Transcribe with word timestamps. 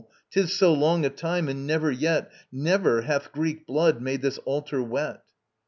'Tis 0.31 0.51
so 0.51 0.73
long 0.73 1.05
a 1.05 1.11
time, 1.11 1.47
and 1.47 1.67
never 1.67 1.91
yet, 1.91 2.31
Never, 2.51 3.03
hath 3.03 3.31
Greek 3.31 3.67
blood 3.67 4.01
made 4.01 4.23
this 4.23 4.39
altar 4.45 4.81
wet. 4.81 5.21